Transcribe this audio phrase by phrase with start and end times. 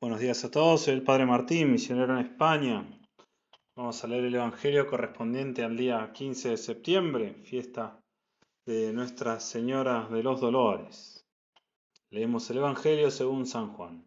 [0.00, 2.86] Buenos días a todos, soy el Padre Martín, misionero en España.
[3.76, 7.98] Vamos a leer el Evangelio correspondiente al día 15 de septiembre, fiesta
[8.64, 11.26] de Nuestra Señora de los Dolores.
[12.12, 14.06] Leemos el Evangelio según San Juan.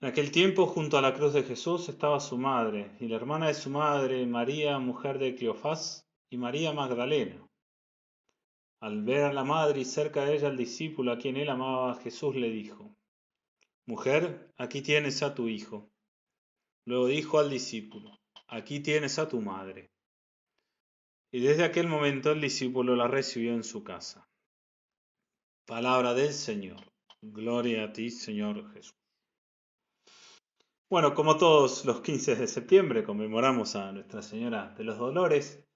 [0.00, 3.48] En aquel tiempo, junto a la cruz de Jesús, estaba su madre y la hermana
[3.48, 7.46] de su madre, María, mujer de Cleofás, y María Magdalena.
[8.80, 11.96] Al ver a la madre y cerca de ella al discípulo a quien él amaba,
[11.96, 12.96] Jesús le dijo,
[13.90, 15.90] Mujer, aquí tienes a tu hijo.
[16.86, 19.90] Luego dijo al discípulo, aquí tienes a tu madre.
[21.32, 24.28] Y desde aquel momento el discípulo la recibió en su casa.
[25.66, 26.78] Palabra del Señor.
[27.20, 28.94] Gloria a ti, Señor Jesús.
[30.88, 35.66] Bueno, como todos los 15 de septiembre conmemoramos a Nuestra Señora de los Dolores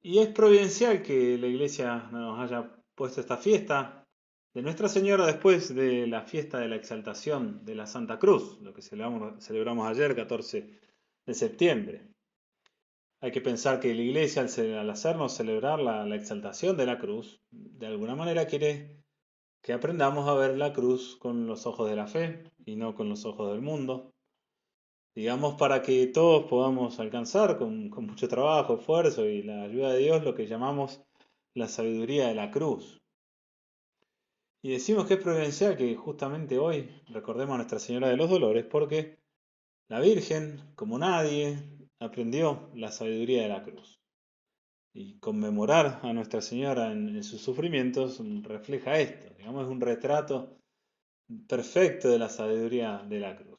[0.00, 4.02] y es providencial que la Iglesia nos haya puesto esta fiesta
[4.54, 8.74] de Nuestra Señora después de la fiesta de la exaltación de la Santa Cruz, lo
[8.74, 10.78] que celebramos, ayer, 14
[11.24, 12.08] de septiembre.
[13.22, 17.86] Hay que pensar que la Iglesia, al, hacernos celebrar la, exaltación de la cruz, de
[17.86, 19.02] alguna manera quiere
[19.62, 23.08] que aprendamos a ver la cruz con los ojos de la fe y no con
[23.08, 24.12] los ojos del mundo.
[25.14, 30.24] Digamos, para que todos podamos alcanzar con mucho trabajo, esfuerzo y la ayuda de Dios
[30.24, 31.00] lo que llamamos
[31.54, 33.01] la sabiduría de la cruz.
[34.64, 38.64] Y decimos que es providencial que justamente hoy recordemos a Nuestra Señora de los Dolores
[38.64, 39.18] porque
[39.88, 41.58] la Virgen, como nadie,
[41.98, 44.00] aprendió la sabiduría de la cruz.
[44.94, 50.56] Y conmemorar a Nuestra Señora en, sus sufrimientos refleja esto, digamos, es un retrato
[51.48, 53.58] perfecto de la sabiduría de la cruz.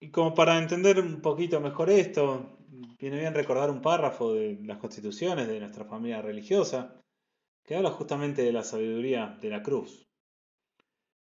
[0.00, 2.58] Y como para entender un poquito mejor esto,
[2.98, 7.00] viene bien recordar un párrafo de las constituciones de nuestra familia religiosa,
[7.64, 10.06] que habla justamente de la sabiduría de la cruz.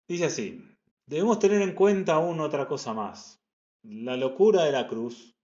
[0.08, 0.64] Dice así,
[1.06, 3.42] debemos tener en cuenta aún otra cosa más,
[3.84, 5.36] la locura de la cruz,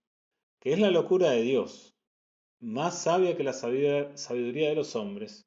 [0.59, 1.95] que es la locura de Dios,
[2.59, 5.45] más sabia que la sabiduría de los hombres,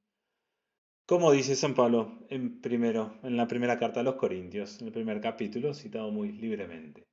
[1.07, 4.93] como dice San Pablo en, primero, en la primera carta a los Corintios, en el
[4.93, 7.05] primer capítulo, citado muy libremente.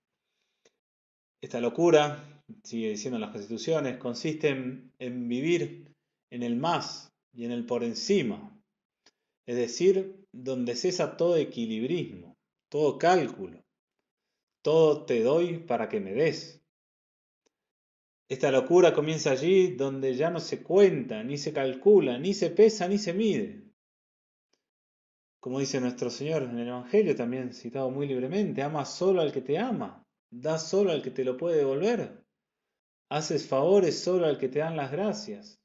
[1.42, 5.96] Esta locura, sigue diciendo en las constituciones, consiste en vivir
[6.30, 8.60] en el más y en el por encima,
[9.46, 12.36] es decir, donde cesa todo equilibrismo,
[12.68, 13.64] todo cálculo,
[14.64, 16.64] todo te doy para que me des.
[18.28, 22.88] Esta locura comienza allí donde ya no se cuenta, ni se calcula, ni se pesa,
[22.88, 23.72] ni se mide.
[25.40, 29.42] Como dice nuestro Señor en el Evangelio, también citado muy libremente, ama solo al que
[29.42, 32.26] te ama, da solo al que te lo puede devolver,
[33.10, 35.62] haces favores solo al que te dan las gracias.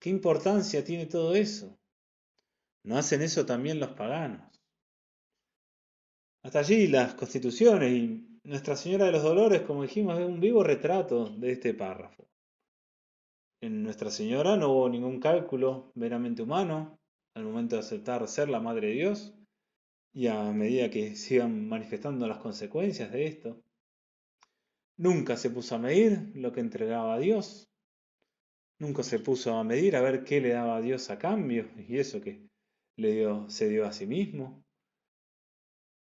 [0.00, 1.78] ¿Qué importancia tiene todo eso?
[2.84, 4.50] ¿No hacen eso también los paganos?
[6.42, 10.64] Hasta allí las constituciones y Nuestra Señora de los Dolores, como dijimos, es un vivo
[10.64, 12.26] retrato de este párrafo.
[13.60, 16.98] En Nuestra Señora no hubo ningún cálculo meramente humano
[17.34, 19.34] al momento de aceptar ser la Madre de Dios
[20.14, 23.62] y a medida que sigan manifestando las consecuencias de esto.
[24.96, 27.69] Nunca se puso a medir lo que entregaba a Dios,
[28.80, 31.98] Nunca se puso a medir a ver qué le daba a Dios a cambio y
[31.98, 32.48] eso que
[32.96, 34.64] le dio, se dio a sí mismo.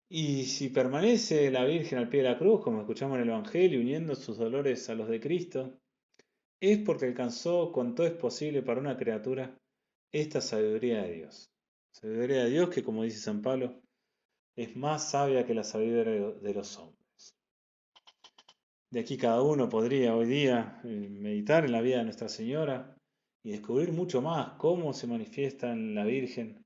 [0.10, 3.82] Y si permanece la Virgen al pie de la cruz, como escuchamos en el Evangelio,
[3.82, 5.80] uniendo sus dolores a los de Cristo,
[6.62, 9.58] es porque alcanzó cuanto es posible para una criatura
[10.14, 11.52] esta sabiduría de Dios.
[11.92, 13.82] Sabiduría de Dios que, como dice San Pablo,
[14.56, 16.97] es más sabia que la sabiduría de los hombres.
[18.90, 22.96] De aquí cada uno podría hoy día eh, meditar en la vida de Nuestra Señora
[23.44, 26.64] y descubrir mucho más cómo se manifiesta en la Virgen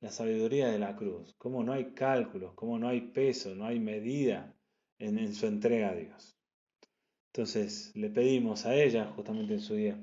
[0.00, 3.80] la sabiduría de la cruz, cómo no hay cálculos, cómo no hay peso, no hay
[3.80, 4.54] medida
[4.98, 6.36] en, en su entrega a Dios.
[7.32, 9.98] Entonces le pedimos a ella, justamente en su día,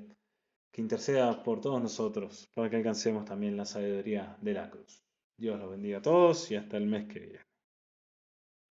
[0.72, 5.04] que interceda por todos nosotros para que alcancemos también la sabiduría de la cruz.
[5.36, 7.49] Dios los bendiga a todos y hasta el mes que viene.